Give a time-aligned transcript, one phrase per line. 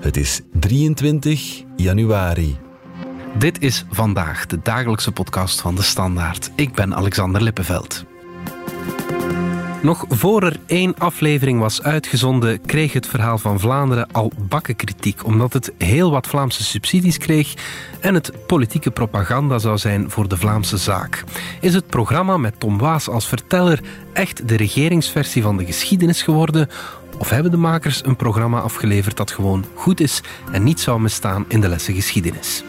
[0.00, 2.56] Het is 23 januari.
[3.38, 6.50] Dit is vandaag de dagelijkse podcast van de Standaard.
[6.54, 8.04] Ik ben Alexander Lippenveld.
[9.82, 15.52] Nog voor er één aflevering was uitgezonden, kreeg het verhaal van Vlaanderen al bakkenkritiek, omdat
[15.52, 17.54] het heel wat Vlaamse subsidies kreeg
[18.00, 21.24] en het politieke propaganda zou zijn voor de Vlaamse zaak.
[21.60, 23.80] Is het programma met Tom Waas als verteller
[24.12, 26.68] echt de regeringsversie van de geschiedenis geworden?
[27.18, 30.20] Of hebben de makers een programma afgeleverd dat gewoon goed is
[30.52, 32.64] en niet zou misstaan in de lessen geschiedenis?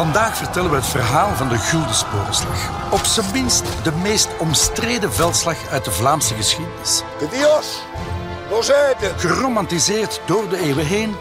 [0.00, 2.90] Vandaag vertellen we het verhaal van de Gulden Sporenslag.
[2.90, 7.02] Op zijn minst de meest omstreden veldslag uit de Vlaamse geschiedenis.
[7.18, 7.82] De Dios,
[8.50, 9.12] Rosette.
[9.16, 11.14] Geromantiseerd door de eeuwen heen.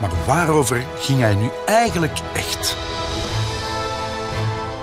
[0.00, 2.76] Maar waarover ging hij nu eigenlijk echt?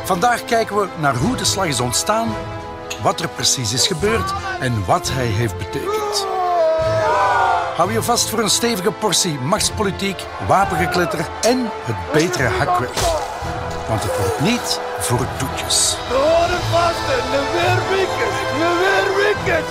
[0.03, 2.33] Vandaag kijken we naar hoe de slag is ontstaan,
[3.01, 6.27] wat er precies is gebeurd en wat hij heeft betekend.
[7.75, 13.20] Hou je vast voor een stevige portie machtspolitiek, wapengekletter en het betere hakwerk.
[13.91, 15.97] Want het wordt niet voor het toetjes.
[16.07, 19.63] We horen vasten, de weerwikken, de weerwikken.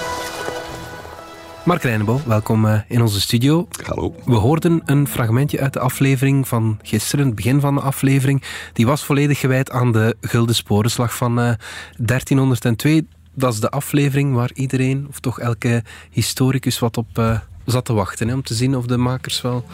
[1.64, 3.68] Mark Reinebo, welkom eh, in onze studio.
[3.84, 4.14] Hallo.
[4.24, 8.42] We hoorden een fragmentje uit de aflevering van gisteren, het begin van de aflevering.
[8.72, 11.52] Die was volledig gewijd aan de Gulden Sporenslag van eh,
[11.96, 13.06] 1302.
[13.34, 17.38] Dat is de aflevering waar iedereen, of toch elke historicus, wat op eh,
[17.70, 18.28] zat te wachten.
[18.28, 19.64] Hè, om te zien of de makers wel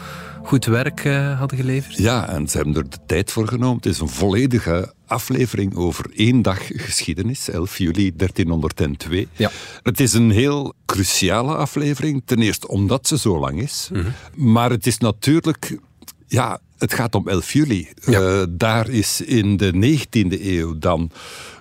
[0.43, 1.97] goed werk eh, hadden geleverd.
[1.97, 3.75] Ja, en ze hebben er de tijd voor genomen.
[3.75, 9.27] Het is een volledige aflevering over één dag geschiedenis, 11 juli 1302.
[9.35, 9.51] Ja.
[9.83, 12.21] Het is een heel cruciale aflevering.
[12.25, 13.89] Ten eerste omdat ze zo lang is.
[14.35, 15.77] Maar het is natuurlijk...
[16.27, 17.87] Ja, het gaat om 11 juli.
[18.05, 18.21] Ja.
[18.21, 21.11] Eh, daar is in de 19e eeuw dan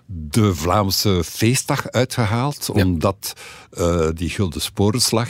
[0.06, 2.84] de Vlaamse feestdag uitgehaald, Ja.
[2.84, 3.32] omdat
[3.70, 5.28] eh, die Gulden Sporenslag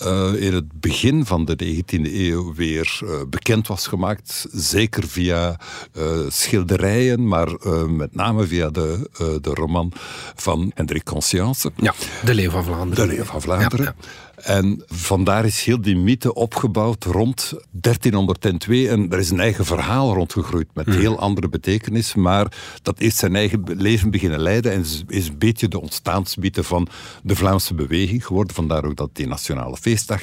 [0.00, 4.46] eh, in het begin van de 19e eeuw weer eh, bekend was gemaakt.
[4.52, 5.60] Zeker via
[5.92, 7.48] eh, schilderijen, maar
[7.88, 9.92] met name via de, de roman
[10.34, 11.70] van Hendrik Conscience.
[11.76, 11.94] Ja,
[12.24, 13.08] de Leeuw van Vlaanderen.
[13.08, 13.84] De Leeuw van Vlaanderen.
[13.84, 13.94] Ja,
[14.42, 18.88] En vandaar is heel die mythe opgebouwd rond 1302.
[18.88, 20.98] En er is een eigen verhaal rondgegroeid met Mhm.
[20.98, 22.14] heel andere betekenis.
[22.14, 22.46] Maar
[22.82, 24.72] dat heeft zijn eigen leven beginnen leiden.
[24.72, 26.88] En is, is een beetje de ontstaansmythe van
[27.22, 28.54] de Vlaamse beweging geworden.
[28.54, 30.20] Vandaar ook dat die Nationale Feestdag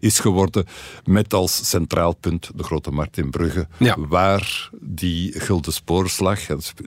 [0.00, 0.66] is geworden.
[1.04, 3.66] Met als centraal punt de Grote Markt in Brugge.
[3.76, 3.96] Ja.
[3.98, 6.40] Waar die Gulden Spoorslag.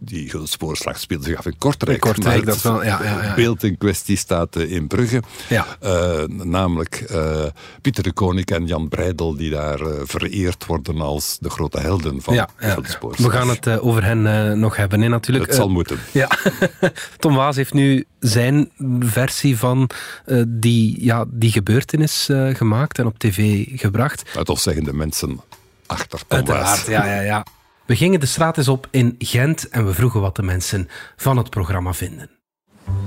[0.04, 2.06] Die Gulden Spoorslag speelde zich af in Kortrijk.
[2.06, 3.20] In Kortrijk, dat wel, ja, ja, ja.
[3.22, 5.22] Het beeld in kwestie staat eh, in Brugge.
[5.50, 5.66] Ja.
[5.80, 6.24] Eh,
[6.64, 7.46] namelijk eh,
[7.82, 12.22] Pieter de Koning en Jan Breidel, die daar eh, vereerd worden als de grote helden
[12.22, 12.78] van Ja, ja.
[13.00, 15.46] we gaan het eh, over hen nog hebben, hè, natuurlijk.
[15.46, 16.00] Het zal moeten.
[16.12, 16.30] Ja,
[17.20, 19.90] Tom Waas heeft nu zijn versie van
[20.48, 24.36] die, ja, die gebeurtenis gemaakt en op tv gebracht.
[24.36, 25.42] Maar toch zeggen de mensen
[25.86, 26.86] achter Tom Waas.
[26.86, 27.46] ja, ja, ja.
[27.86, 31.38] We gingen de straat eens op in Gent en we vroegen wat de mensen van
[31.38, 32.30] het programma vinden.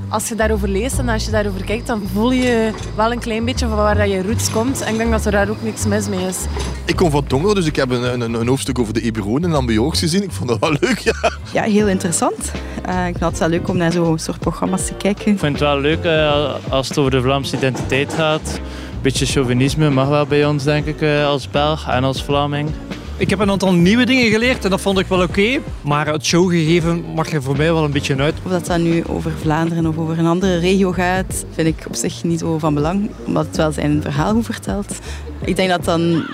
[0.08, 3.44] Als je daarover leest en als je daarover kijkt, dan voel je wel een klein
[3.44, 4.80] beetje van waar dat je roots komt.
[4.80, 6.36] En ik denk dat er daar ook niks mis mee is.
[6.84, 9.56] Ik kom van Tongeren, dus ik heb een, een, een hoofdstuk over de Eburonen en
[9.56, 10.22] Ambiorgs gezien.
[10.22, 11.32] Ik vond dat wel leuk, ja.
[11.52, 12.52] Ja, heel interessant.
[12.84, 15.32] Eh, ik vind het wel leuk om naar zo'n soort programma's te kijken.
[15.32, 18.60] Ik vind het wel leuk eh, als het over de Vlaamse identiteit gaat.
[18.94, 22.70] Een beetje chauvinisme mag wel bij ons, denk ik, eh, als Belg en als Vlaming.
[23.18, 25.60] Ik heb een aantal nieuwe dingen geleerd en dat vond ik wel oké.
[25.80, 28.34] Maar het showgegeven mag er voor mij wel een beetje uit.
[28.44, 31.94] Of dat dat nu over Vlaanderen of over een andere regio gaat, vind ik op
[31.94, 33.10] zich niet zo van belang.
[33.26, 34.98] Omdat het wel zijn verhaal goed vertelt.
[35.44, 36.24] Ik denk dat dan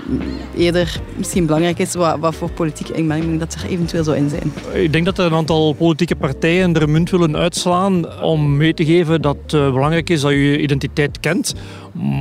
[0.56, 4.52] eerder misschien belangrijk is wat, wat voor politieke inmenging dat er eventueel zou in zijn.
[4.82, 8.84] Ik denk dat er een aantal politieke partijen er munt willen uitslaan om mee te
[8.84, 11.54] geven dat het eh, belangrijk is dat je je identiteit kent.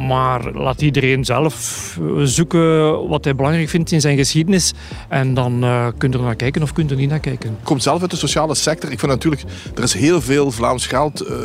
[0.08, 4.74] Maar laat iedereen zelf zoeken wat hij belangrijk vindt in zijn geschiedenis.
[5.10, 7.50] En dan eh kun je er naar kijken of kun je er niet naar kijken.
[7.50, 8.92] Ik kom zelf uit de sociale sector.
[8.92, 9.44] Ik vind natuurlijk,
[9.76, 11.36] er is heel veel Vlaams geld eh,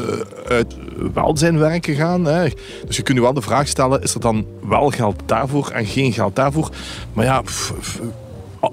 [0.48, 0.76] uit
[1.14, 2.24] welzijnwerk gegaan.
[2.24, 2.48] Hè.
[2.86, 5.86] Dus je kunt je wel de vraag stellen, is er dan wel geld daarvoor en
[5.86, 6.70] geen geld daarvoor?
[7.12, 8.00] Maar ja, pff, pff,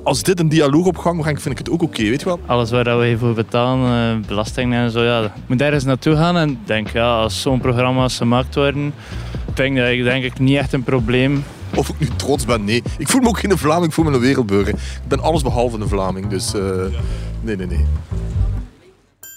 [0.03, 2.39] als dit een dialoog op gang brengt, vind ik het ook oké, weet je wel.
[2.45, 6.38] Alles waar we hiervoor betalen, eh, belastingen en zo, ja, moet daar eens naartoe gaan.
[6.38, 8.94] En ik denk, ja, als zo'n programma's gemaakt worden,
[9.53, 11.44] denk dat ik denk ik niet echt een probleem.
[11.75, 12.83] Of ik nu trots ben, nee.
[12.97, 14.73] Ik voel me ook geen Vlaming, ik voel me een wereldburger.
[14.73, 16.61] Ik ben alles behalve een Vlaming, dus eh,
[17.41, 17.85] nee, nee, nee.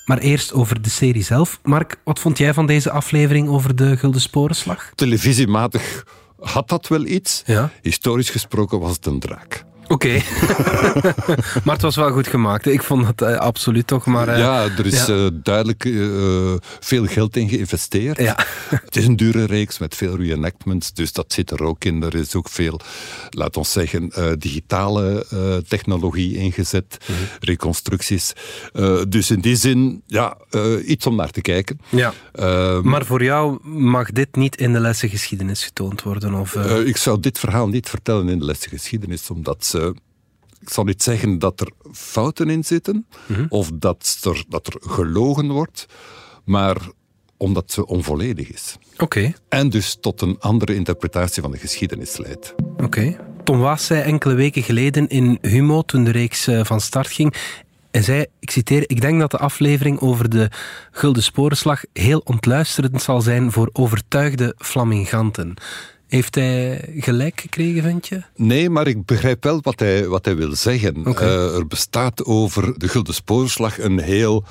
[0.04, 1.58] Maar eerst over de serie zelf.
[1.62, 4.92] Mark, wat vond jij van deze aflevering over de Gulden Sporenslag?
[4.94, 6.04] Televisiematig
[6.40, 7.42] had dat wel iets.
[7.46, 7.70] Ja.
[7.82, 9.64] Historisch gesproken was het een draak.
[9.88, 10.08] Oké.
[11.64, 12.66] maar het was wel goed gemaakt.
[12.66, 14.06] Ik vond het uh, absoluut toch.
[14.06, 15.14] Maar, uh, ja, er is ja.
[15.14, 15.88] uh, duidelijk
[16.80, 18.18] veel geld in geïnvesteerd.
[18.18, 18.36] Ja.
[18.84, 22.02] het is een dure reeks met veel reenactments, dus dat zit er ook in.
[22.02, 22.80] Er is ook veel,
[23.30, 25.26] laat ons zeggen, digitale
[25.68, 27.18] technologie ingezet, Mhm.
[27.40, 28.32] reconstructies.
[29.08, 30.36] dus in die zin, ja,
[30.86, 31.80] iets om naar te kijken.
[31.88, 32.12] Ja.
[32.32, 36.34] Ehm, maar voor jou mag dit niet in de lessen geschiedenis getoond worden?
[36.34, 36.54] Of,
[36.84, 39.75] ik zou dit verhaal niet vertellen in de lessen geschiedenis, omdat ze
[40.60, 43.46] ik zal niet zeggen dat er fouten in zitten Mhm.
[43.48, 45.86] of dat er, dat er gelogen wordt,
[46.44, 46.76] maar
[47.36, 48.76] omdat ze onvolledig is.
[48.98, 49.32] Oké.
[49.48, 52.54] En dus tot een andere interpretatie van de geschiedenis leidt.
[52.76, 53.16] Oké.
[53.44, 57.34] Tom Waas zei enkele weken geleden in Humo, toen de reeks eh, van start ging,
[57.90, 60.50] hij zei, ik citeer, ik denk dat de aflevering over de
[60.90, 65.54] Gulden Sporenslag heel ontluisterend zal zijn voor overtuigde flaminganten.
[66.08, 68.22] Heeft hij gelijk gekregen, vind je?
[68.36, 71.06] Nee, maar ik begrijp wel wat hij, wat hij wil zeggen.
[71.06, 71.28] Okay.
[71.28, 74.44] Uh, er bestaat over de Gulden Sporenslag een heel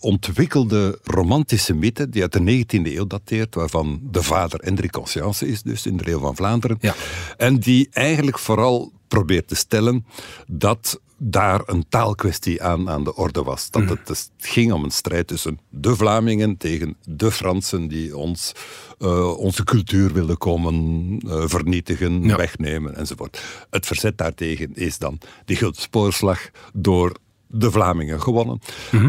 [0.00, 5.62] ontwikkelde romantische mythe die uit de 19e eeuw dateert, waarvan de vader Hendrik Conscience is,
[5.62, 6.78] dus in de eeuw van Vlaanderen.
[6.80, 6.94] Ja.
[7.36, 10.06] En die eigenlijk vooral probeert te stellen
[10.46, 13.70] dat daar een taalkwestie aan, aan de orde was.
[13.70, 18.52] Dat het, het ging om een strijd tussen de Vlamingen tegen de Fransen die ons,
[18.98, 20.74] uh, onze cultuur wilden komen
[21.26, 22.36] uh, vernietigen, Ja.
[22.36, 23.42] wegnemen enzovoort.
[23.70, 26.40] Het verzet daartegen is dan die Gulden Spoorslag
[26.72, 27.12] door
[27.50, 28.60] de Vlamingen gewonnen.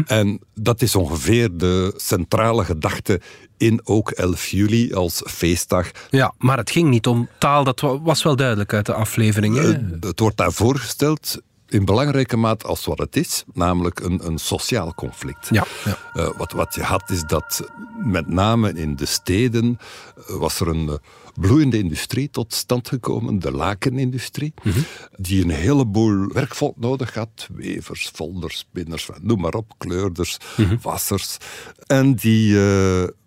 [0.06, 3.20] En dat is ongeveer de centrale gedachte
[3.56, 5.90] in ook 11 juli als feestdag.
[6.10, 9.56] Ja, maar het ging niet om taal, dat wa- was wel duidelijk uit de aflevering.
[9.56, 9.68] hè?
[9.70, 14.38] Uh, het wordt daar voorgesteld in belangrijke mate als wat het is, namelijk een, een
[14.38, 15.48] sociaal conflict.
[15.50, 15.98] Ja, ja.
[16.14, 17.70] Uh, wat, wat je had is dat
[18.04, 19.78] met name in de steden
[20.30, 20.94] uh, was er een uh,
[21.40, 24.80] bloeiende industrie tot stand gekomen, de lakenindustrie, Mhm.
[25.16, 30.76] die een heleboel werkvolk nodig had, wevers, folders, spinners, noem maar op, kleurders, Mhm.
[30.82, 31.36] wassers.
[31.86, 32.58] En die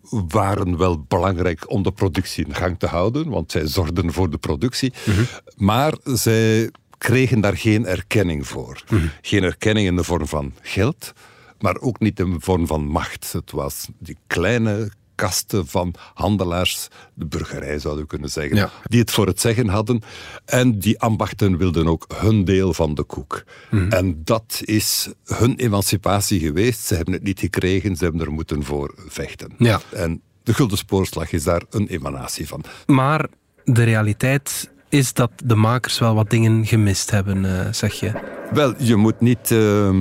[0.09, 4.37] waren wel belangrijk om de productie in gang te houden, want zij zorgden voor de
[4.37, 4.93] productie.
[5.05, 5.23] Mhm.
[5.55, 6.71] Maar zij
[7.03, 8.83] kregen daar geen erkenning voor.
[8.89, 9.05] Mhm.
[9.21, 11.13] Geen erkenning in de vorm van geld,
[11.59, 13.33] maar ook niet in de vorm van macht.
[13.33, 18.71] Het was die kleine kasten van handelaars, de burgerij zouden we kunnen zeggen, Ja.
[18.83, 20.01] die het voor het zeggen hadden.
[20.45, 23.43] En die ambachten wilden ook hun deel van de koek.
[23.71, 23.91] Mhm.
[23.91, 26.79] En dat is hun emancipatie geweest.
[26.79, 29.53] Ze hebben het niet gekregen, ze hebben er moeten voor vechten.
[29.57, 29.81] Ja.
[29.91, 32.63] En de Gulden Spoorslag is daar een emanatie van.
[32.85, 33.29] Maar
[33.63, 38.11] de realiteit is dat de makers wel wat dingen gemist hebben, uh, zeg je.
[38.51, 39.99] Wel, je moet niet uh,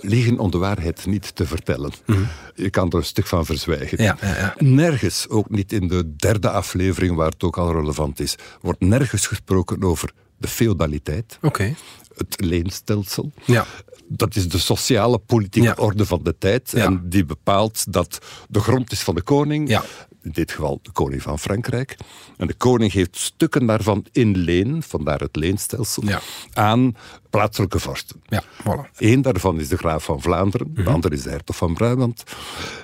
[0.00, 1.92] liegen om de waarheid niet te vertellen.
[2.06, 2.22] Mhm.
[2.54, 4.02] Je kan er een stuk van verzwijgen.
[4.02, 4.54] Ja, ja, ja.
[4.58, 9.26] Nergens, ook niet in de derde aflevering waar het ook al relevant is, wordt nergens
[9.26, 11.36] gesproken over de feudaliteit.
[11.36, 11.46] Oké.
[11.46, 11.76] Okay.
[12.16, 13.32] Het leenstelsel.
[13.44, 13.66] Ja.
[14.08, 15.74] Dat is de sociale politieke Ja.
[15.78, 16.70] orde van de tijd.
[16.70, 16.84] Ja.
[16.84, 18.18] En die bepaalt dat
[18.48, 19.68] de grond is van de koning.
[19.68, 19.84] Ja.
[20.26, 21.96] In dit geval de koning van Frankrijk.
[22.36, 26.20] En de koning geeft stukken daarvan in leen, vandaar het leenstelsel, Ja.
[26.52, 26.96] aan
[27.30, 28.22] plaatselijke vorsten.
[28.26, 28.90] Ja, voilà.
[28.96, 32.22] Eén daarvan is de graaf van Vlaanderen, de andere is de hertog van Brabant.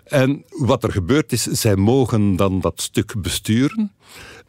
[0.04, 3.92] En wat er gebeurt is, zij mogen dan dat stuk besturen.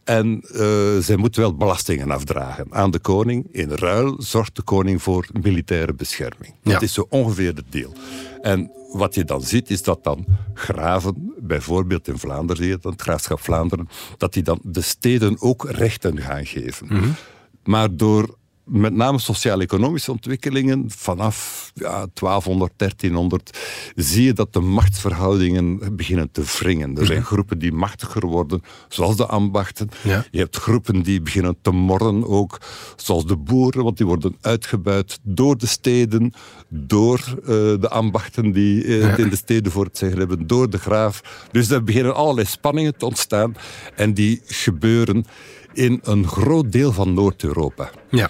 [0.03, 3.47] En uh, zij moeten wel belastingen afdragen aan de koning.
[3.51, 6.53] In ruil zorgt de koning voor militaire bescherming.
[6.63, 6.79] Dat Ja.
[6.81, 7.93] is zo ongeveer het deel.
[8.43, 13.39] En wat je dan ziet, is dat dan graven, bijvoorbeeld in Vlaanderen, het, het graafschap
[13.39, 17.15] Vlaanderen, dat die dan de steden ook rechten gaan geven.
[17.63, 23.57] Maar door met name sociaal-economische ontwikkelingen vanaf ja, 1200, 1300
[23.95, 26.97] zie je dat de machtsverhoudingen beginnen te wringen.
[26.97, 29.89] Er zijn groepen die machtiger worden, zoals de ambachten.
[30.03, 30.25] Ja.
[30.31, 32.57] Je hebt groepen die beginnen te morren ook,
[32.95, 36.33] zoals de boeren, want die worden uitgebuit door de steden,
[36.69, 40.69] door uh, de ambachten die uh, het in de steden voor het zeggen hebben, door
[40.69, 41.47] de graaf.
[41.51, 43.55] Dus er beginnen allerlei spanningen te ontstaan
[43.95, 45.25] en die gebeuren
[45.73, 47.89] in een groot deel van Noord-Europa.
[48.09, 48.29] Ja.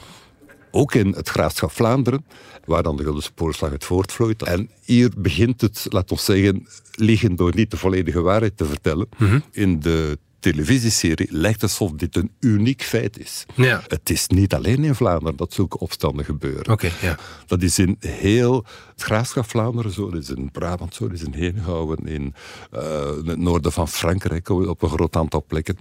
[0.75, 2.25] Ook in het graafschap Vlaanderen,
[2.65, 4.43] waar dan de Gulden Spoorslag uit voortvloeit.
[4.43, 9.07] En hier begint het, laat ons zeggen, liegen door niet de volledige waarheid te vertellen.
[9.17, 9.39] Mhm.
[9.51, 13.45] In de televisieserie lijkt alsof dit een uniek feit is.
[13.55, 13.81] Ja.
[13.87, 16.71] Het is niet alleen in Vlaanderen dat zulke opstanden gebeuren.
[16.71, 17.17] Oké, ja.
[17.45, 21.23] Dat is in heel het graafschap Vlaanderen zo, dat is in Brabant zo, dat is
[21.23, 22.33] in Henegouwen, in,
[22.73, 22.81] uh,
[23.21, 25.77] in het noorden van Frankrijk op een groot aantal plekken.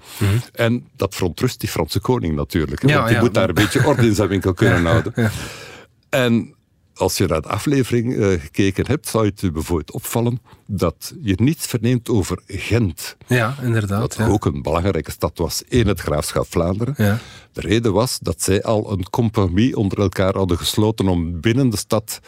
[0.52, 2.82] En dat verontrust die Franse koning natuurlijk.
[2.82, 5.12] hè, Ja, want die moet daar een beetje orde in zijn winkel kunnen houden.
[5.16, 5.30] Ja.
[6.08, 6.54] En
[7.02, 11.34] als je naar de aflevering uh, gekeken hebt, zou het je bijvoorbeeld opvallen dat je
[11.36, 13.16] niets verneemt over Gent.
[13.26, 14.16] Ja, inderdaad.
[14.16, 16.94] Dat ook een belangrijke stad was in het graafschap Vlaanderen.
[16.96, 17.18] Ja.
[17.52, 21.76] De reden was dat zij al een compromis onder elkaar hadden gesloten om binnen de
[21.76, 22.20] stad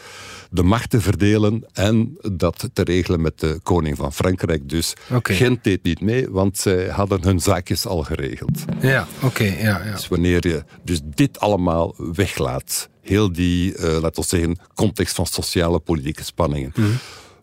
[0.49, 4.69] de macht te verdelen en dat te regelen met de koning van Frankrijk.
[4.69, 8.65] Dus Gent deed niet mee, want zij hadden hun zaakjes al geregeld.
[8.81, 9.43] Ja, oké.
[9.43, 9.91] ja, ja.
[9.91, 15.25] Dus wanneer je dus dit allemaal weglaat, heel die, uh, laten we zeggen, context van
[15.25, 16.73] sociale politieke spanningen.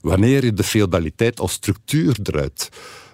[0.01, 2.69] Wanneer je de feudaliteit als structuur eruit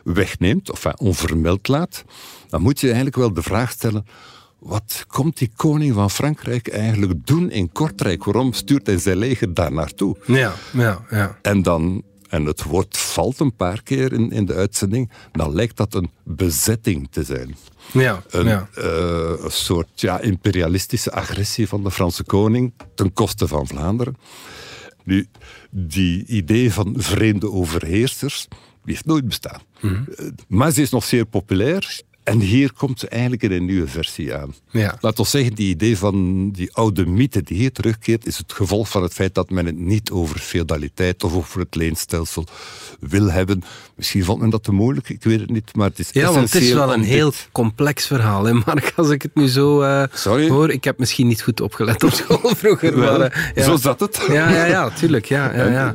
[0.05, 2.05] wegneemt, of onvermeld laat,
[2.49, 4.07] dan moet je eigenlijk wel de vraag stellen
[4.59, 8.25] wat komt die koning van Frankrijk eigenlijk doen in Kortrijk?
[8.25, 10.17] Waarom stuurt hij zijn leger daar naartoe?
[10.27, 11.39] Ja, ja, ja.
[11.43, 15.77] En dan, en het woord valt een paar keer in, in de uitzending, dan lijkt
[15.77, 17.57] dat een bezetting te zijn.
[17.93, 18.69] Ja, een, ja.
[18.79, 18.85] Uh,
[19.43, 24.17] een soort ja, imperialistische agressie van de Franse koning ten koste van Vlaanderen.
[25.05, 25.29] Nu,
[25.71, 29.61] die idee van vreemde overheersers, die heeft nooit bestaan.
[29.81, 30.35] Mm -hmm.
[30.49, 32.01] Maar ze is nog zeer populair.
[32.29, 34.55] En hier komt ze eigenlijk in een nieuwe versie aan.
[34.71, 34.97] Ja.
[35.01, 38.89] Laat ons zeggen, die idee van die oude mythe die hier terugkeert, is het gevolg
[38.89, 42.45] van het feit dat men het niet over feudaliteit of over het leenstelsel
[43.01, 43.63] wil hebben.
[43.95, 46.53] Misschien vond men dat te moeilijk, ik weet het niet, maar het is Ja, want
[46.53, 50.05] het is wel een heel complex verhaal, hè Mark, als ik het nu zo uh,
[50.49, 50.71] hoor.
[50.71, 52.99] Ik heb misschien niet goed opgelet op school vroeger.
[52.99, 53.63] Wel, maar, uh, ja.
[53.63, 54.25] Zo zat het.
[54.29, 55.25] Ja, ja, ja, tuurlijk.
[55.25, 55.95] Ja, ja, ja.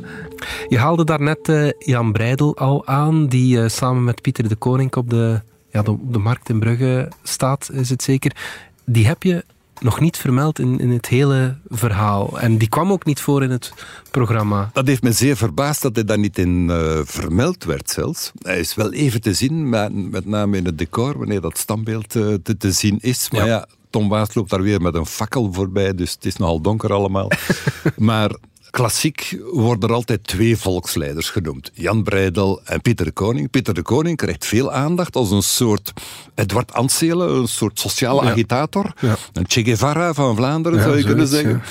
[0.68, 5.10] Je haalde daarnet uh, Jan Breidel al aan, die samen met Pieter de Koning op
[5.10, 5.40] de
[5.74, 8.36] ja, de, de markt in Brugge staat, is het zeker.
[8.84, 9.44] Die heb je
[9.80, 12.40] nog niet vermeld in, in het hele verhaal.
[12.40, 13.72] En die kwam ook niet voor in het
[14.10, 14.70] programma.
[14.72, 18.32] Dat heeft me zeer verbaasd dat hij daar niet in uh, vermeld werd zelfs.
[18.42, 22.14] Hij is wel even te zien, met, met name in het decor, wanneer dat standbeeld
[22.14, 23.30] uh, te, te, zien is.
[23.30, 26.36] Maar ja, ja Tom Waas loopt daar weer met een fakkel voorbij, dus het is
[26.36, 27.30] nogal donker allemaal.
[27.96, 28.30] maar
[28.74, 31.70] Klassiek worden er altijd twee volksleiders genoemd.
[31.74, 33.50] Jan Breidel en Pieter de Koning.
[33.50, 35.92] Pieter de Koning krijgt veel aandacht als een soort
[36.34, 38.92] Edward Anselen, een soort sociale agitator.
[39.00, 39.16] Ja.
[39.32, 41.62] Een Che Guevara van Vlaanderen, zou je kunnen zeggen.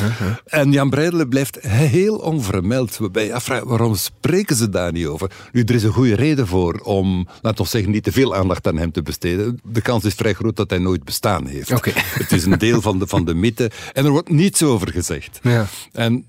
[0.45, 2.98] En Jan Breidel blijft heel onvermeld.
[2.98, 5.31] Waarbij je afvraagt, waarom spreken ze daar niet over?
[5.51, 8.67] Nu, er is een goede reden voor om, laten we zeggen, niet te veel aandacht
[8.67, 9.60] aan hem te besteden.
[9.63, 11.72] De kans is vrij groot dat hij nooit bestaan heeft.
[11.72, 11.93] Okay.
[11.95, 13.72] Het is een deel van de, van de mythe.
[13.93, 15.39] En er wordt niets over gezegd.
[15.41, 15.67] Ja.
[15.91, 16.25] En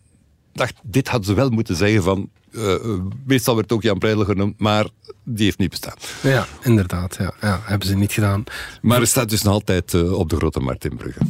[0.54, 2.30] dacht, dit hadden ze wel moeten zeggen van...
[2.50, 2.74] Uh,
[3.24, 4.86] meestal werd ook Jan Breidel genoemd, maar
[5.24, 5.94] die heeft niet bestaan.
[6.22, 7.16] Ja, inderdaad.
[7.18, 8.44] Ja, ja hebben ze niet gedaan.
[8.82, 11.20] Maar het staat dus nog altijd uh, op de Grote Markt in Brugge.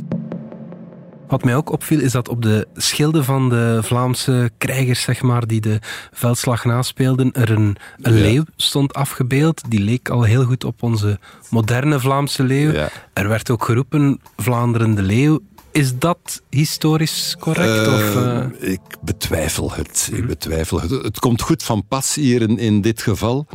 [1.28, 5.46] Wat mij ook opviel is dat op de schilden van de Vlaamse krijgers, zeg maar,
[5.46, 5.78] die de
[6.12, 8.20] veldslag naspeelden, er een, een ja.
[8.20, 9.62] leeuw stond afgebeeld.
[9.68, 11.18] Die leek al heel goed op onze
[11.50, 12.72] moderne Vlaamse leeuw.
[12.72, 12.88] Ja.
[13.12, 15.40] Er werd ook geroepen Vlaanderen de leeuw.
[15.74, 17.86] Is dat historisch correct?
[17.86, 18.72] Uh, of, uh...
[18.72, 20.10] Ik betwijfel het.
[20.12, 20.90] Ik betwijfel het.
[20.90, 23.46] Het komt goed van pas hier in, in dit geval,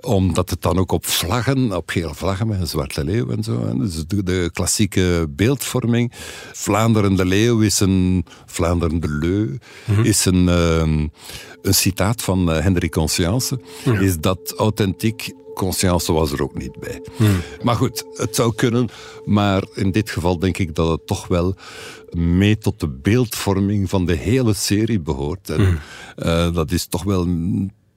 [0.00, 3.66] omdat het dan ook op vlaggen, op gele vlaggen met een zwarte leeuw en zo.
[3.66, 3.78] Hè.
[3.78, 6.12] Dus de, de, klassieke beeldvorming.
[6.52, 10.04] Vlaanderen de leeuw is een Vlaanderen de leu, mm -hmm.
[10.04, 10.78] is een, uh,
[11.62, 13.60] een citaat van uh, Hendrik Conscience.
[14.00, 15.36] Is dat authentiek?
[15.54, 17.02] conscience was er ook niet bij.
[17.16, 17.40] Hmm.
[17.62, 18.88] Maar goed, het zou kunnen.
[19.24, 21.54] Maar in dit geval denk ik dat het toch wel
[22.10, 25.50] mee tot de beeldvorming van de hele serie behoort.
[25.50, 25.78] En Hmm.
[26.16, 27.26] uh, dat is toch wel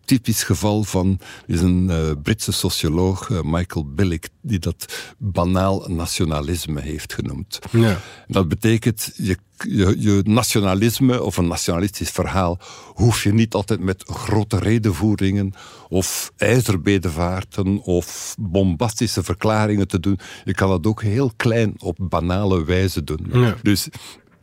[0.06, 6.82] typisch geval van is een uh, Britse socioloog, uh, Michael Billick, die dat banaal nationalisme
[6.82, 7.60] heeft genoemd.
[7.72, 8.00] Ja.
[8.28, 12.60] Dat betekent, je, je, je, nationalisme of een nationalistisch verhaal
[12.94, 15.54] hoef je niet altijd met grote redenvoeringen
[15.90, 20.20] of ijzerbedevaarten of bombastische verklaringen te doen.
[20.44, 23.28] Je kan dat ook heel klein op banale wijze doen.
[23.32, 23.56] Ja.
[23.62, 23.90] Dus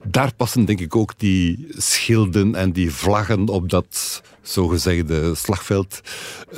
[0.05, 6.01] daar passen denk ik ook die schilden en die vlaggen op dat zogezegde slagveld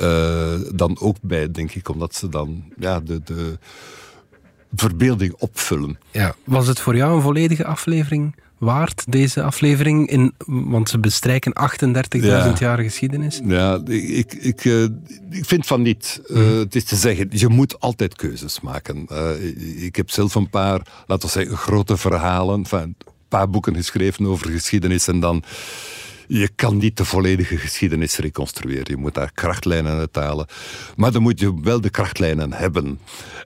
[0.01, 3.57] uh, dan ook bij, denk ik, omdat ze dan ja, de, de
[4.75, 5.99] verbeelding opvullen.
[6.11, 6.35] Ja.
[6.43, 10.09] Was het voor jou een volledige aflevering waard, deze aflevering?
[10.09, 11.53] In, want ze bestrijken
[12.17, 12.53] 38.000 Ja.
[12.59, 13.41] jaar geschiedenis.
[13.45, 14.83] Ja, ik, ik, uh,
[15.29, 16.21] ik vind van niet.
[16.27, 19.05] Uh, Het is te zeggen, je moet altijd keuzes maken.
[19.11, 22.95] Uh, ik heb zelf een paar, laten we zeggen, grote verhalen, enfin, een
[23.31, 25.43] paar boeken geschreven over geschiedenis en dan
[26.27, 28.85] je kan niet de volledige geschiedenis reconstrueren.
[28.87, 30.47] Je moet daar krachtlijnen uit halen.
[30.95, 32.99] Maar dan moet je wel de krachtlijnen hebben.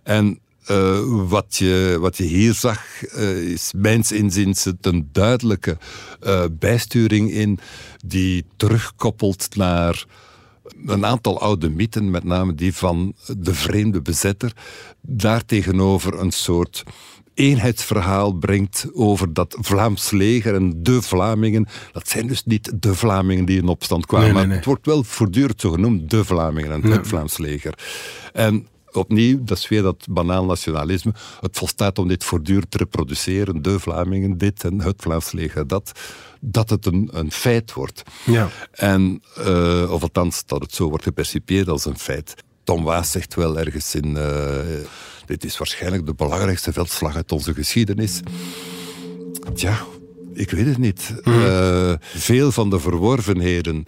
[0.04, 0.40] En
[0.72, 1.00] uh,
[1.30, 2.82] wat, je, wat je hier zag,
[3.16, 5.78] uh, is mijns inziens een duidelijke
[6.24, 7.60] uh, bijsturing in
[8.06, 10.06] die terugkoppelt naar
[10.86, 14.52] een aantal oude mythen, met name die van de vreemde bezetter.
[15.02, 16.84] Daartegenover een soort
[17.36, 21.68] eenheidsverhaal brengt over dat Vlaams leger en de Vlamingen.
[21.92, 24.50] Dat zijn dus niet de Vlamingen die in opstand kwamen, Nee, nee, nee.
[24.50, 27.74] maar het wordt wel voortdurend zo genoemd, de Vlamingen en het Vlaams leger.
[28.34, 31.14] En opnieuw, dat is weer dat banaal nationalisme.
[31.42, 35.92] Het volstaat om dit voortdurend te reproduceren, de Vlamingen dit en het Vlaams leger dat,
[36.40, 38.04] dat het een, een feit wordt.
[38.24, 38.50] Ja.
[38.72, 42.34] En, eh, of althans, dat het zo wordt gepercipieerd als een feit.
[42.64, 44.18] Tom Waas zegt wel ergens in...
[44.18, 44.60] eh,
[45.26, 48.20] dit is waarschijnlijk de belangrijkste veldslag uit onze geschiedenis.
[49.54, 49.86] Tja,
[50.34, 51.14] ik weet het niet.
[51.24, 53.86] Eh, veel van de verworvenheden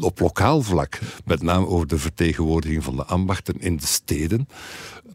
[0.00, 4.48] op lokaal vlak, met name over de vertegenwoordiging van de ambachten in de steden,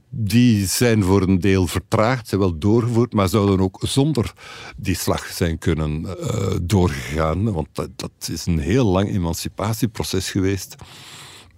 [0.09, 4.33] die zijn voor een deel vertraagd, zijn wel doorgevoerd, maar zouden ook zonder
[4.77, 7.51] die slag zijn kunnen eh, doorgegaan.
[7.51, 10.75] Want dat, dat is een heel lang emancipatieproces geweest.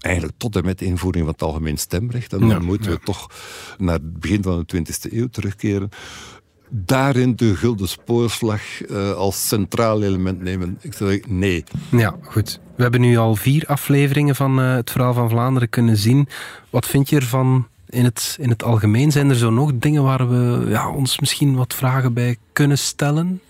[0.02, 2.34] Eigenlijk tot en met de invoering van het algemeen stemrecht.
[2.34, 3.28] En dan Ja, moeten we toch
[3.78, 5.90] naar het begin van de 20e eeuw terugkeren.
[6.70, 10.78] Daarin de gulden spoorslag eh, als centraal element nemen.
[10.82, 11.64] Ik zeggen, nee.
[11.92, 12.60] Ja, goed.
[12.76, 16.28] We hebben nu al vier afleveringen van eh, het verhaal van Vlaanderen kunnen zien.
[16.70, 19.12] Wat vind je ervan in het, in het algemeen?
[19.12, 23.42] Zijn er zo nog dingen waar we ja, ons misschien wat vragen bij kunnen stellen?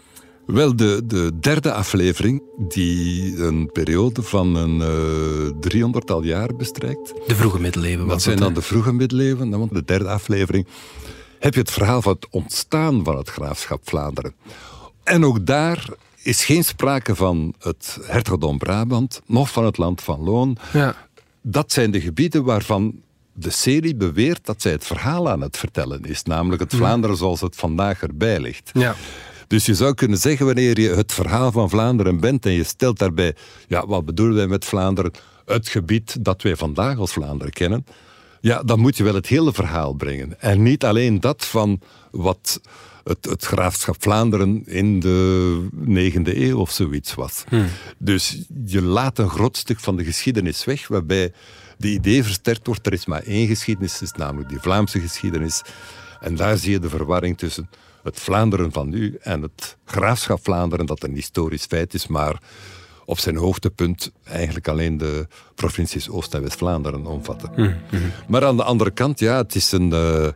[0.52, 7.14] Wel, de, de derde aflevering, die een periode van een eh, driehonderdtal jaar bestrijkt.
[7.28, 8.08] De vroege middeleeuwen.
[8.08, 9.50] Was zijn het, dan de vroege middeleeuwen.
[9.50, 10.68] Nou, Want de derde aflevering
[11.40, 14.34] heb je het verhaal van het ontstaan van het graafschap Vlaanderen.
[15.04, 15.90] En ook daar
[16.24, 20.58] is geen sprake van het hertogdom Brabant, nog van het land van Loon.
[20.74, 20.96] Ja.
[21.42, 23.02] Dat zijn de gebieden waarvan
[23.34, 26.24] de serie beweert dat zij het verhaal aan het vertellen is.
[26.24, 28.70] Namelijk het Vlaanderen zoals het vandaag erbij ligt.
[28.74, 28.96] Ja.
[29.52, 33.00] Dus je zou kunnen zeggen, wanneer je het verhaal van Vlaanderen bent en je stelt
[33.00, 33.36] daarbij,
[33.68, 35.12] ja, wat bedoelen wij met Vlaanderen?
[35.46, 37.86] Het gebied dat wij vandaag als Vlaanderen kennen.
[38.42, 40.42] Ja, dan moet je wel het hele verhaal brengen.
[40.42, 41.82] En niet alleen dat van
[42.12, 42.62] wat
[43.04, 47.44] het, het graafschap Vlaanderen in de negende eeuw of zoiets was.
[47.98, 51.34] Dus je laat een groot stuk van de geschiedenis weg, waarbij
[51.78, 55.62] de idee versterkt wordt, er is maar één geschiedenis, is namelijk die Vlaamse geschiedenis.
[56.20, 57.70] En daar zie je de verwarring tussen
[58.04, 62.42] het Vlaanderen van nu en het graafschap Vlaanderen, dat een historisch feit is, maar
[63.06, 67.76] op zijn hoogtepunt eigenlijk alleen de provincies Oost- en West-Vlaanderen omvatten.
[68.28, 69.94] Maar aan de andere kant, ja, het is een...
[69.94, 70.28] eh,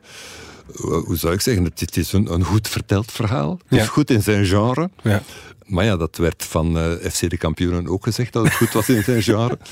[0.82, 1.63] hoe zou ik zeggen?
[1.63, 3.51] Het, is een, een goed verteld verhaal.
[3.51, 4.89] Het is goed in zijn genre.
[5.04, 5.21] Ja.
[5.65, 8.89] Maar ja, dat werd van eh, FC de kampioenen ook gezegd, dat het goed was
[8.89, 9.58] in zijn genre.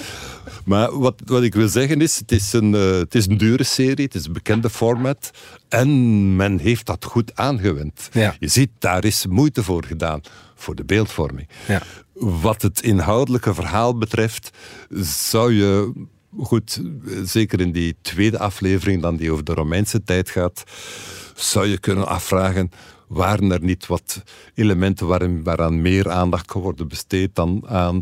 [0.65, 3.63] Maar wat, wat ik wil zeggen is, het is, een, eh, het is een dure
[3.63, 5.31] serie, het is een bekende format.
[5.69, 8.09] En men heeft dat goed aangewend.
[8.11, 8.35] Ja.
[8.39, 10.21] Je ziet, daar is moeite voor gedaan,
[10.55, 11.47] voor de beeldvorming.
[11.67, 11.81] Ja.
[12.13, 14.49] Wat het inhoudelijke verhaal betreft,
[15.01, 15.91] zou je,
[16.37, 16.81] goed,
[17.23, 20.63] zeker in die tweede aflevering, dan die over de Romeinse tijd gaat,
[21.35, 22.71] zou je kunnen afvragen,
[23.13, 24.23] waren er niet wat
[24.55, 28.01] elementen waarin, waaraan meer aandacht kon worden besteed dan aan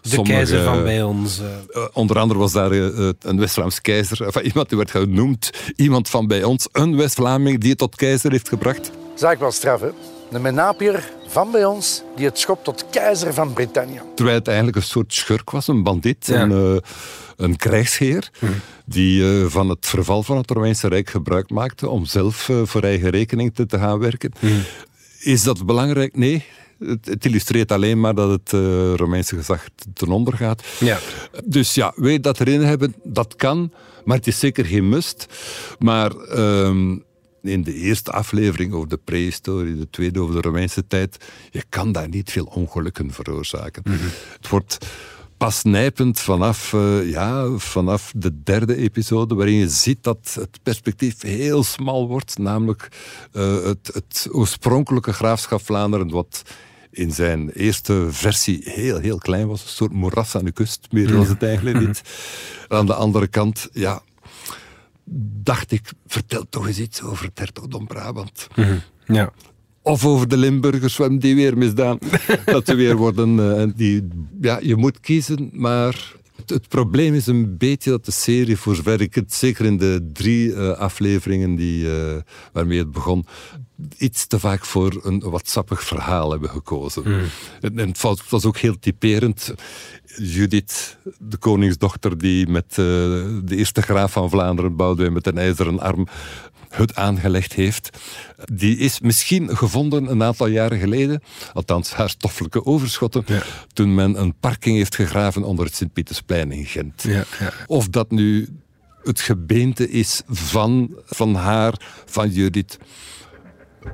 [0.00, 1.38] De sommige- keizer van bij ons.
[1.40, 1.46] eh,
[1.82, 6.08] eh, onder andere was daar eh, een West-Vlaams keizer, enfin, iemand die werd genoemd, iemand
[6.08, 8.90] van bij ons, een West-Vlaming die het tot keizer heeft gebracht.
[9.14, 9.88] Zaak wel straf, hè?
[10.30, 14.00] Een menapier van bij ons die het schopt tot keizer van Brittannië.
[14.14, 16.42] Terwijl het eigenlijk een soort schurk was, een bandiet, Ja.
[16.42, 16.80] een, eh,
[17.36, 18.30] een krijgsheer,
[18.84, 22.82] die eh, van het verval van het Romeinse Rijk gebruik maakte om zelf eh, voor
[22.82, 24.32] eigen rekening te, te gaan werken.
[25.20, 26.16] Is dat belangrijk?
[26.16, 26.44] Nee.
[26.78, 29.64] Het, het illustreert alleen maar dat het eh, Romeinse gezag
[29.94, 30.62] ten onder gaat.
[30.78, 30.98] Ja.
[31.44, 32.94] Dus ja, je dat erin hebben?
[33.04, 33.72] Dat kan,
[34.04, 35.26] maar het is zeker geen must.
[35.78, 36.96] Maar ehm,
[37.42, 41.92] in de eerste aflevering over de prehistorie, de tweede over de Romeinse tijd, je kan
[41.92, 43.82] daar niet veel ongelukken veroorzaken.
[44.36, 44.78] Het wordt
[45.36, 51.22] pas nijpend vanaf, eh, ja, vanaf de derde episode, waarin je ziet dat het perspectief
[51.22, 52.88] heel smal wordt, namelijk
[53.32, 56.42] eh, het, het oorspronkelijke graafschap Vlaanderen, wat
[56.90, 59.62] in zijn eerste versie heel, heel klein was.
[59.62, 62.02] Een soort moeras aan de kust, meer was het eigenlijk niet.
[62.68, 64.02] Aan de andere kant, ja,
[65.42, 68.48] dacht ik, vertel toch eens iets over het hertogdom Brabant.
[69.06, 69.32] ja.
[69.82, 71.98] Of over de Limburgers, die weer misdaan.
[72.44, 73.58] dat ze weer worden...
[73.60, 74.08] eh, die,
[74.40, 76.18] ja, je moet kiezen, maar...
[76.40, 79.76] Het, het probleem is een beetje dat de serie, voor zover ik het zeker in
[79.76, 82.16] de drie eh, afleveringen die, eh,
[82.52, 83.26] waarmee het begon,
[83.98, 87.04] iets te vaak voor een wat sappig verhaal hebben gekozen.
[87.60, 89.54] En, en het was- het was ook heel typerend.
[90.16, 95.78] Judith, de koningsdochter die met eh, de eerste graaf van Vlaanderen, Boudewijn met een ijzeren
[95.80, 96.06] arm,
[96.70, 97.98] het aangelegd heeft.
[98.52, 103.24] Die is misschien gevonden een aantal jaren geleden, althans haar stoffelijke overschotten,
[103.72, 107.02] toen men een parking heeft gegraven onder het Sint-Pietersplein in Gent.
[107.02, 107.52] Ja, ja.
[107.66, 108.48] Of dat nu
[109.02, 112.78] het gebeente is van, van haar, van Judith.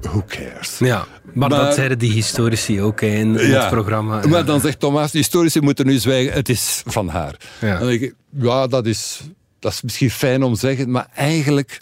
[0.00, 0.78] who cares?
[0.78, 4.26] Ja, maar, dat zeiden die historici ook in, het programma.
[4.26, 7.36] Maar dan zegt Thomas, de historici moeten nu zwijgen, het is van haar.
[7.60, 7.72] Ja.
[7.72, 9.20] En dan denk ik, ja, dat is,
[9.58, 11.80] dat is misschien fijn om te zeggen, maar eigenlijk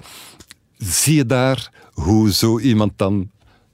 [0.85, 3.31] zie je daar hoe zo iemand dan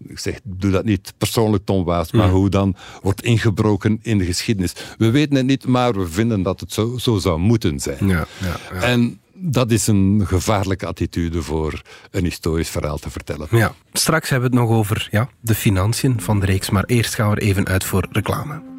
[0.09, 4.25] ik zeg, doe dat niet persoonlijk Tom Waas, maar hoe dan wordt ingebroken in de
[4.25, 4.73] geschiedenis.
[4.99, 8.07] We weten het niet, maar we vinden dat het zo, zo zou moeten zijn.
[8.07, 8.81] Ja, ja, ja.
[8.81, 13.47] En dat is een gevaarlijke attitude voor een historisch verhaal te vertellen.
[13.51, 13.75] Ja.
[13.93, 17.31] Straks hebben we het nog over ja, de financiën van de reeks, maar eerst gaan
[17.31, 18.70] we er even uit voor reclame.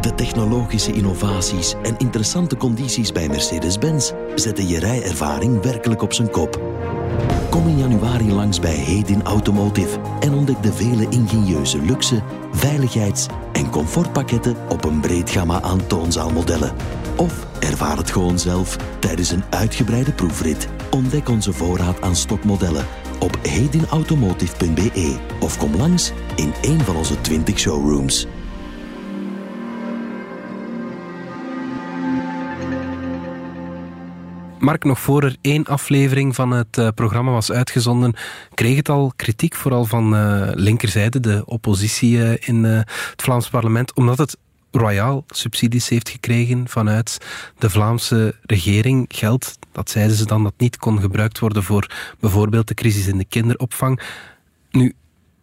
[0.00, 6.60] De technologische innovaties en interessante condities bij Mercedes-Benz zetten je rijervaring werkelijk op zijn kop.
[7.50, 13.70] Kom in januari langs bij Hedin Automotive en ontdek de vele ingenieuze luxe, veiligheids- en
[13.70, 16.72] comfortpakketten op een breed gamma aan toonzaalmodellen.
[17.16, 20.68] Of ervaar het gewoon zelf tijdens een uitgebreide proefrit.
[20.90, 22.86] Ontdek onze voorraad aan stokmodellen
[23.18, 28.26] op hedinautomotive.be of kom langs in een van onze 20 showrooms.
[34.60, 38.14] Mark, nog voor er één aflevering van het uh, programma was uitgezonden,
[38.54, 43.94] kreeg het al kritiek, vooral van uh, linkerzijde, de oppositie uh, in het Vlaams parlement,
[43.94, 44.36] omdat het
[44.70, 47.18] royaal subsidies heeft gekregen vanuit
[47.58, 49.06] de Vlaamse regering.
[49.08, 53.18] Geld, dat zeiden ze dan, dat niet kon gebruikt worden voor bijvoorbeeld de crisis in
[53.18, 54.00] de kinderopvang.
[54.70, 54.94] Nu,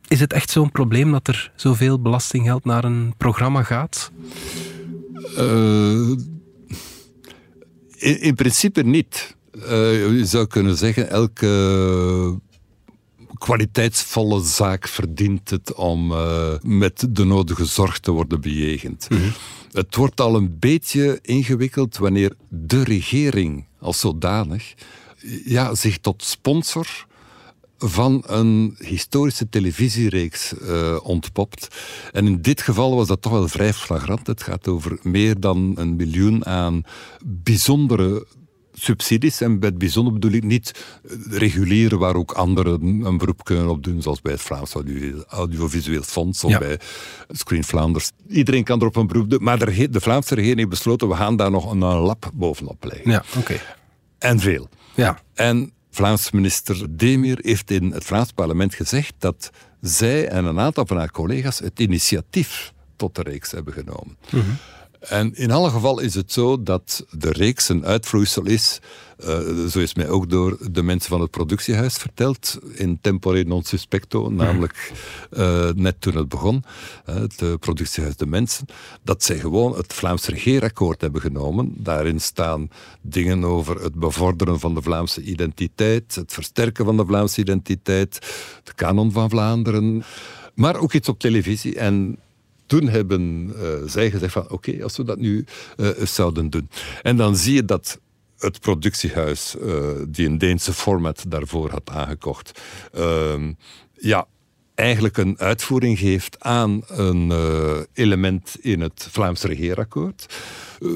[0.08, 4.12] is het echt zo'n probleem dat er zoveel belastinggeld naar een programma gaat?
[7.98, 9.36] In, in, principe niet.
[9.56, 9.64] Uh,
[10.18, 12.40] je zou kunnen zeggen, elke
[13.38, 19.08] kwaliteitsvolle zaak verdient het om uh, met de nodige zorg te worden bejegend.
[19.10, 19.32] Mm -hmm.
[19.72, 24.74] Het wordt al een beetje ingewikkeld wanneer de regering als zodanig
[25.46, 27.07] ja, zich tot sponsor
[27.78, 31.68] van een historische televisiereeks uh, ontpopt.
[32.12, 34.28] En in dit geval was dat toch wel vrij flagrant.
[34.28, 36.84] Het gaat over meer dan een miljoen aan
[37.26, 38.26] bijzondere
[38.74, 39.42] subsidies.
[39.42, 40.86] En bij het bijzonder bedoel ik niet
[41.30, 44.76] reguleren waar ook anderen een beroep kunnen op doen, zoals bij het Vlaams
[45.28, 46.60] Audiovisueel Fonds of ja.
[46.60, 46.80] bij
[47.28, 48.12] Screen Flanders.
[48.30, 51.52] Iedereen kan erop een beroep doen, maar de Vlaamse regering heeft besloten, we gaan daar
[51.52, 53.12] nog een, een lap bovenop leggen.
[53.12, 53.60] Ja, oké.
[54.20, 54.70] En veel.
[54.96, 55.20] Ja.
[55.34, 59.50] En Vlaams minister Demir heeft in het Vlaams parlement gezegd dat
[59.82, 64.18] zij en een aantal van haar collega's het initiatief tot de reeks hebben genomen.
[64.30, 64.58] -hmm.
[65.00, 68.80] En in alle geval is het zo dat de reeks een uitvloeisel is,
[69.26, 73.64] uh, zo is mij ook door de mensen van het productiehuis verteld, in tempore non
[73.64, 74.92] suspecto, namelijk
[75.32, 76.64] uh, net toen het begon,
[77.10, 78.66] uh, het productiehuis De Mensen,
[79.04, 81.74] dat zij gewoon het Vlaams regeerakkoord hebben genomen.
[81.78, 82.70] Daarin staan
[83.02, 88.20] dingen over het bevorderen van de Vlaamse identiteit, het versterken van de Vlaamse identiteit,
[88.64, 90.04] de kanon van Vlaanderen,
[90.54, 92.18] maar ook iets op televisie en
[92.67, 95.45] toen hebben uh, zij gezegd van oké, okay, als we dat nu
[95.77, 96.69] uh, zouden doen.
[97.01, 97.99] En dan zie je dat
[98.38, 99.77] het productiehuis, uh,
[100.08, 102.62] die een Deense format daarvoor had aangekocht,
[103.93, 104.27] ja,
[104.75, 107.34] eigenlijk een uitvoering geeft aan een
[107.93, 110.25] element in het Vlaams regeerakkoord.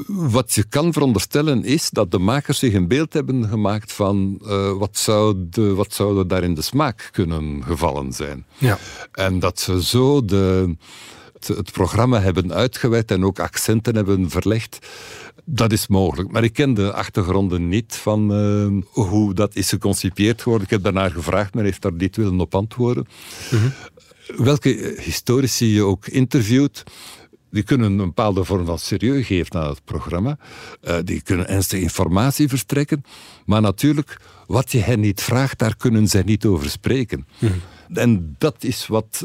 [0.06, 4.72] Wat je kan veronderstellen is dat de makers zich een beeld hebben gemaakt van uh,
[4.72, 8.46] wat, zou de, wat zou er daar in de smaak kunnen gevallen zijn.
[8.58, 8.78] Ja.
[9.12, 10.76] En dat ze zo de,
[11.46, 14.78] het programma hebben uitgewerkt en ook accenten hebben verlegd.
[15.44, 16.30] Dat is mogelijk.
[16.30, 20.66] Maar ik ken de achtergronden niet van uh, hoe dat is geconcipieerd geworden.
[20.66, 23.06] Ik heb daarnaar gevraagd, maar heeft daar niet willen op antwoorden.
[23.50, 23.72] Mm -hmm.
[24.44, 26.84] Welke historici je ook interviewt,
[27.50, 30.38] die kunnen een bepaalde vorm van serieus geven aan het programma.
[30.82, 33.04] Uh, die kunnen ernstige informatie verstrekken.
[33.46, 37.26] Maar natuurlijk, wat je hen niet vraagt, daar kunnen zij niet over spreken.
[37.38, 37.60] Mm -hmm.
[37.94, 39.24] En dat is wat,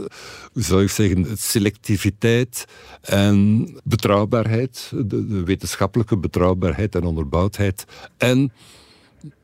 [0.53, 2.65] hoe zou ik zeggen, selectiviteit
[3.01, 7.85] en betrouwbaarheid, de, de wetenschappelijke betrouwbaarheid en onderbouwdheid
[8.17, 8.51] en,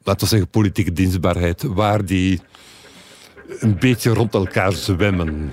[0.03, 2.39] laten we zeggen, politieke dienstbaarheid, waar die
[3.59, 5.51] een beetje rond elkaar zwemmen.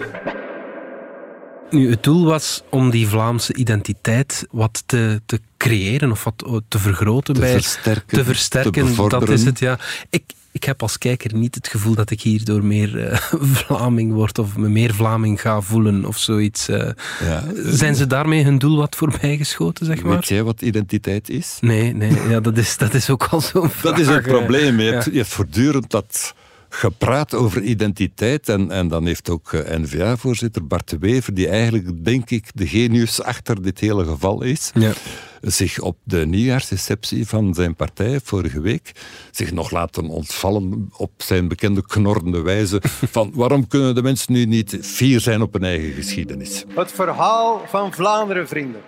[1.71, 6.79] Nu, het doel was om die Vlaamse identiteit wat te, te creëren of wat te
[6.79, 8.95] vergroten te bij versterken, te versterken.
[8.95, 9.79] te dat is het, ja.
[10.11, 13.17] Ik, ik heb als kijker niet het gevoel dat ik hierdoor meer uh,
[13.65, 16.69] Vlaming word of me meer Vlaming ga voelen of zoiets.
[16.69, 17.45] Uh, ja.
[17.55, 20.15] Zijn ze daarmee hun doel wat voorbijgeschoten, zeg maar?
[20.15, 21.59] Weet jij wat identiteit is?
[21.61, 24.81] Nee, nee ja, dat, is, dat is ook al zo'n Dat is het probleem.
[24.81, 26.35] Je, hebt, je hebt voortdurend dat
[26.69, 28.49] gepraat over identiteit.
[28.49, 32.67] En, en dan heeft ook uh, N-VA-voorzitter Bart de Wever, die eigenlijk, denk ik, de
[32.67, 34.71] genius achter dit hele geval is.
[34.75, 34.93] Ja.
[35.41, 38.93] Zich op de nieuwjaarsreceptie van zijn partij vorige week
[39.31, 42.83] zich nog laten ontvallen op zijn bekende knorrende wijze
[43.17, 46.65] van waarom kunnen de mensen nu niet fier zijn op hun eigen geschiedenis.
[46.75, 48.81] Het verhaal van Vlaanderen, vrienden.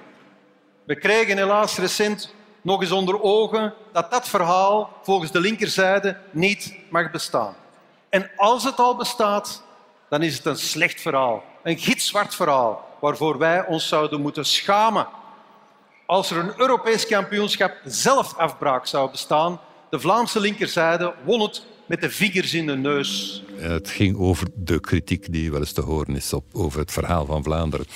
[0.84, 6.74] We kregen helaas recent nog eens onder ogen dat dat verhaal volgens de linkerzijde niet
[6.90, 7.54] mag bestaan.
[8.08, 9.62] En als het al bestaat,
[10.08, 11.44] dan is het een slecht verhaal.
[11.62, 15.06] Een gitzwart verhaal waarvoor wij ons zouden moeten schamen.
[16.12, 22.00] Als er een Europees kampioenschap zelf afbraak zou bestaan, de Vlaamse linkerzijde won het met
[22.00, 23.42] de vingers in de neus.
[23.56, 27.26] Het ging over de kritiek die wel eens te horen is op, over het verhaal
[27.26, 27.86] van Vlaanderen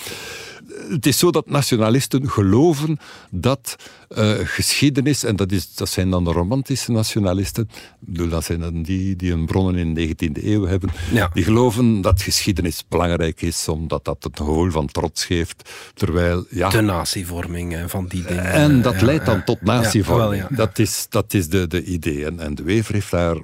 [0.89, 2.99] het is zo dat nationalisten geloven
[3.31, 3.77] dat
[4.09, 7.69] uh, geschiedenis, en dat, is, dat zijn dan de romantische nationalisten,
[7.99, 10.91] bedoel, dat zijn dan die die hun bronnen in de 19e eeuw hebben,
[11.33, 15.71] die geloven dat geschiedenis belangrijk is, omdat dat het gevoel van trots geeft.
[15.95, 18.53] Terwijl, ja, de natievorming van die dingen.
[18.53, 20.47] En dat leidt dan tot natievorming.
[20.47, 22.25] Dat is, dat is de, de idee.
[22.25, 23.37] En, en de Wever heeft daar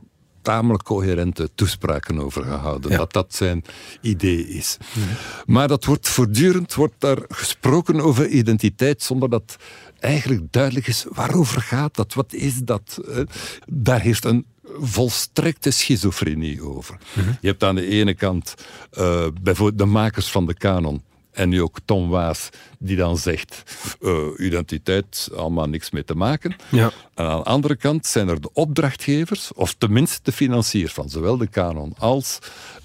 [0.42, 2.90] tamelijk coherente toespraken over gehouden.
[2.90, 3.64] Dat dat zijn
[4.00, 4.76] idee is.
[5.46, 9.56] Maar dat wordt voortdurend wordt daar gesproken over identiteit zonder dat
[10.00, 13.00] eigenlijk duidelijk is waarover gaat dat, wat is dat.
[13.66, 14.46] Daar heeft een
[14.80, 16.98] volstrekte schizofrenie over.
[17.12, 17.28] Mhm.
[17.40, 18.54] Je hebt aan de ene kant
[18.98, 21.02] uh, bijvoorbeeld de makers van de kanon
[21.32, 23.62] en nu ook Tom Waas, die dan zegt:
[24.00, 26.56] uh, identiteit, allemaal niks mee te maken.
[26.68, 26.90] Ja.
[27.14, 31.36] En aan de andere kant zijn er de opdrachtgevers, of tenminste de financiers van zowel
[31.36, 32.38] de kanon als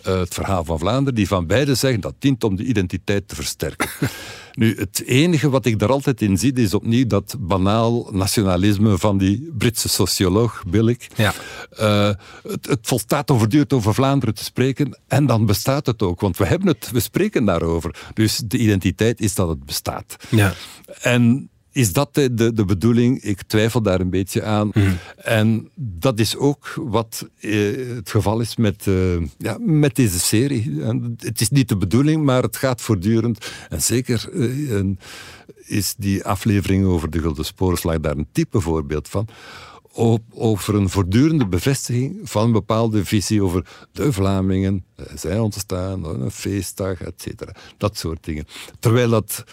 [0.08, 3.36] uh, het verhaal van Vlaanderen, die van beide zeggen dat dient om de identiteit te
[3.36, 3.90] versterken.
[4.58, 9.18] Nu, het enige wat ik daar altijd in zie, is opnieuw dat banaal nationalisme van
[9.18, 10.98] die Britse socioloog, Billig.
[11.16, 11.34] Ja.
[11.80, 12.12] Uh,
[12.48, 16.22] het, het volstaat voortdurend over Vlaanderen te spreken en dan bestaat het ook.
[16.22, 17.96] Want we hebben het, we spreken daarover.
[18.14, 20.16] Dus de identiteit is dat het bestaat.
[20.30, 20.54] Ja.
[21.02, 23.22] En is dat de, de, de, bedoeling?
[23.24, 24.68] Ik twijfel daar een beetje aan.
[24.74, 24.92] Mhm.
[25.18, 30.82] En dat is ook wat eh, het geval is met, eh, ja, met deze serie.
[30.84, 33.52] En het is niet de bedoeling, maar het gaat voortdurend.
[33.70, 34.80] En zeker eh,
[35.66, 39.28] is die aflevering over de Gulden Sporenslag daar een type voorbeeld van.
[39.92, 46.06] Op, over een voortdurende bevestiging van een bepaalde visie over de Vlamingen, eh, zij ontstaan,
[46.06, 47.56] een feestdag, et cetera.
[47.78, 48.46] Dat soort dingen.
[48.80, 49.44] Terwijl dat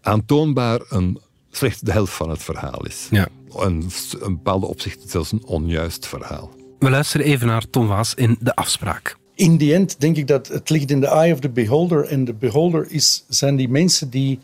[0.00, 1.18] aantoonbaar een
[1.56, 3.06] slechts de helft van het verhaal is.
[3.10, 3.28] Ja.
[3.58, 3.90] En
[4.20, 6.50] een bepaalde opzicht zelfs een onjuist verhaal.
[6.78, 9.16] We luisteren even naar Tom Waas in De Afspraak.
[9.34, 12.04] In die end denk ik dat het ligt in de eye of the beholder.
[12.04, 14.38] En de beholder is, zijn die mensen die,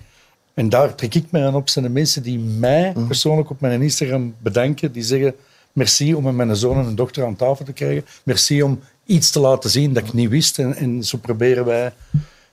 [0.54, 3.06] en daar trek ik mij aan op, zijn de mensen die mij mhm.
[3.06, 4.92] persoonlijk op mijn Instagram bedanken.
[4.92, 5.34] Die zeggen,
[5.72, 8.04] merci om met mijn zoon en een dochter aan tafel te krijgen.
[8.22, 10.58] Merci om iets te laten zien dat ik niet wist.
[10.58, 11.92] En, en zo proberen wij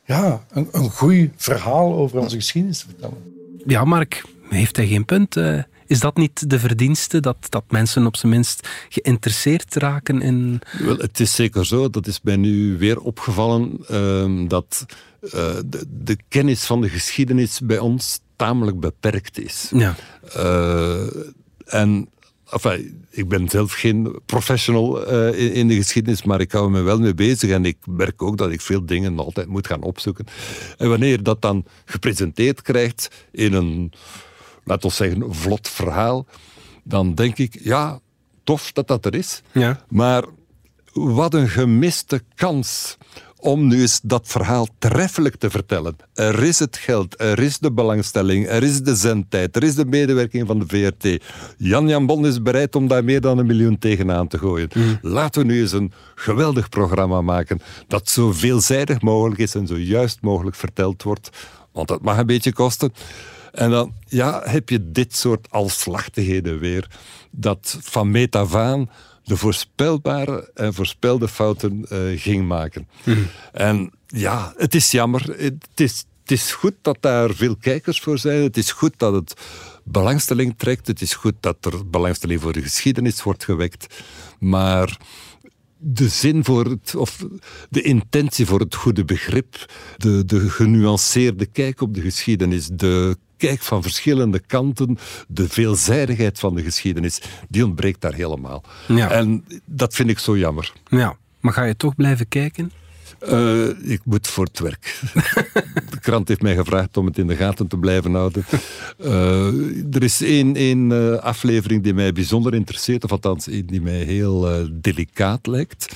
[0.06, 3.36] ja, een, een goed verhaal over onze geschiedenis te vertellen.
[3.66, 5.36] Ja, Mark, heeft hij geen punt?
[5.36, 10.60] Uh, is dat niet de verdienste, dat, dat mensen op zijn minst geïnteresseerd raken in...
[10.80, 14.86] Wel, het is zeker zo, dat is mij nu weer opgevallen, uh, dat
[15.22, 15.32] uh,
[15.66, 19.72] de, de, kennis van de geschiedenis bij ons tamelijk beperkt is.
[19.74, 19.96] Ja.
[20.38, 21.08] Uh,
[21.66, 22.10] en
[22.52, 26.82] Enfin, ik ben zelf geen professional uh, in, in, de geschiedenis, maar ik hou me
[26.82, 30.26] wel mee bezig en ik merk ook dat ik veel dingen altijd moet gaan opzoeken.
[30.78, 33.92] En wanneer je dat dan gepresenteerd krijgt in een
[34.68, 36.26] laten we zeggen, vlot verhaal,
[36.84, 38.00] dan denk ik, ja,
[38.44, 39.42] tof dat dat er is.
[39.52, 39.80] Ja.
[39.90, 40.24] Maar
[40.94, 42.98] wat een gemiste kans
[43.40, 45.96] om nu eens dat verhaal treffelijk te vertellen.
[46.14, 49.86] Er is het geld, er is de belangstelling, er is de zendtijd, er is de
[49.86, 51.24] medewerking van de VRT.
[51.58, 54.70] Jan-Jan Bon is bereid om daar meer dan een miljoen tegenaan te gooien.
[54.74, 54.98] Mm.
[55.02, 59.78] Laten we nu eens een geweldig programma maken dat zo veelzijdig mogelijk is en zo
[59.78, 61.30] juist mogelijk verteld wordt.
[61.72, 62.94] Want dat mag een beetje kosten.
[63.58, 66.88] En dan ja, heb je dit soort alslachtigheden weer.
[67.32, 68.90] Dat van metafaan
[69.24, 72.88] de voorspelbare en voorspelde fouten uh, ging maken.
[73.04, 73.20] Mhm.
[73.52, 75.36] En ja, het is jammer.
[75.38, 78.44] Het is, het is goed dat daar veel kijkers voor zijn.
[78.44, 79.34] Het is goed dat het
[79.84, 80.88] belangstelling trekt.
[80.88, 84.04] Het is goed dat er belangstelling voor de geschiedenis wordt gewekt.
[84.40, 84.98] Maar
[85.78, 87.26] de zin voor het, of
[87.70, 93.62] de intentie voor het goede begrip, de, de genuanceerde kijk op de geschiedenis, de kijk
[93.62, 94.98] van verschillende kanten,
[95.28, 98.64] de veelzijdigheid van de geschiedenis, die ontbreekt daar helemaal.
[98.88, 99.12] Ja.
[99.12, 100.74] En dat vind ik zo jammer.
[100.90, 102.72] Ja, maar ga je toch blijven kijken?
[103.30, 105.02] Uh, ik moet voor het werk.
[105.92, 108.46] de krant heeft mij gevraagd om het in de gaten te blijven houden.
[109.00, 114.04] Uh, er is één, één uh, aflevering die mij bijzonder interesseert, of althans die mij
[114.04, 115.96] heel delicaat lijkt.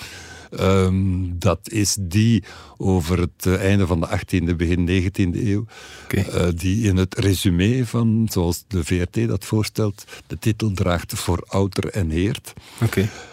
[0.57, 2.43] Ehm, dat is die
[2.77, 5.65] over het eh, einde van de 18e, begin 19e eeuw.
[6.07, 11.45] Eh, die in het resume van, zoals de VRT dat voorstelt, de titel draagt voor
[11.47, 12.53] ouder en heert.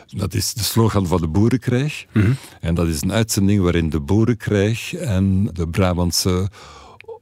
[0.07, 2.07] Dat is de slogan van de Boerenkrijg.
[2.13, 2.33] Mhm.
[2.61, 6.51] En dat is een uitzending waarin de Boerenkrijg en de Brabantse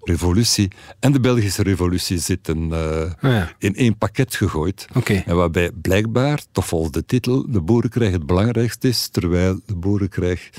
[0.07, 3.53] revolutie en de Belgische revolutie zitten eh, ja.
[3.59, 4.87] in één pakket gegooid.
[5.27, 10.51] En waarbij blijkbaar, toch volgens de titel, de boerenkrijg het belangrijkste is, terwijl de boerenkrijg,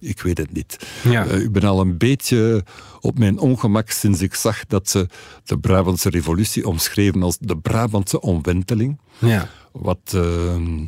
[0.00, 0.76] ik weet het niet.
[1.02, 1.26] Ja.
[1.26, 2.64] Eh, ik ben al een beetje
[3.00, 5.08] op mijn ongemak sinds ik zag dat ze
[5.44, 9.00] de Brabantse revolutie omschreven als de Brabantse omwenteling.
[9.18, 9.48] Ja.
[9.72, 10.84] Wat ehm,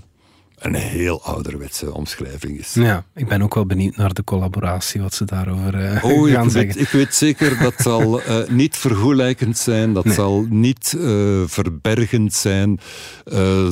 [0.63, 2.75] een heel ouderwetse omschrijving is.
[2.75, 6.45] Ja, ik ben ook wel benieuwd naar de collaboratie, wat ze daarover eh, Oh, gaan
[6.45, 6.73] ik zeggen.
[6.75, 10.15] weet, ik weet zeker dat zal eh, niet vergoelijkend zijn, dat Nee.
[10.15, 12.81] zal niet eh, verbergend zijn,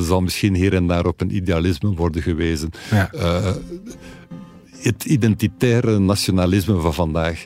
[0.01, 2.69] zal misschien hier en daar op een idealisme worden gewezen.
[2.91, 3.09] Ja.
[4.81, 7.43] Het identitaire nationalisme van vandaag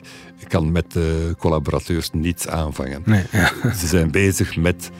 [0.48, 3.02] kan met de collaborateurs niets aanvangen.
[3.04, 3.52] Nee, ja.
[3.74, 4.90] Ze zijn bezig met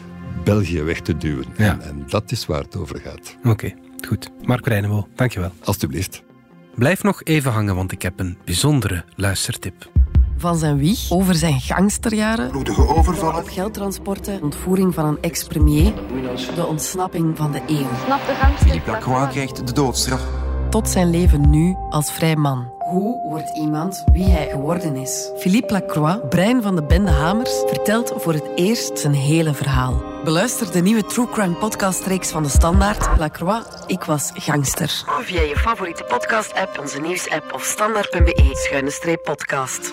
[0.44, 1.44] België weg te duwen.
[1.56, 1.64] Ja.
[1.64, 3.37] En, en dat is waar het over gaat.
[3.44, 3.72] Oké,
[4.09, 4.30] goed.
[4.42, 5.50] Mark Reinemo, dankjewel.
[5.64, 6.22] Alsjeblieft.
[6.74, 9.90] Blijf nog even hangen, want ik heb een bijzondere luistertip.
[10.38, 15.92] Van zijn wieg over zijn gangsterjaren, bloedige overvallen, op geldtransporten, ontvoering van een ex-premier,
[16.54, 17.87] de ontsnapping van de eeuw,
[18.56, 20.26] Philippe Lacroix krijgt de doodstraf.
[20.70, 22.75] tot zijn leven nu als vrij man.
[22.87, 25.31] Hoe wordt iemand wie hij geworden is?
[25.38, 30.03] Philippe Lacroix, brein van de bende Hamers, vertelt voor het eerst zijn hele verhaal.
[30.25, 35.05] Beluister de nieuwe True Crime podcastreeks van de Standaard, Lacroix, Ik was gangster.
[35.20, 39.92] Via je favoriete podcast-app, onze nieuws-app of standaard.be-podcast.